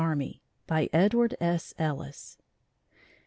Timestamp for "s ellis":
1.39-2.39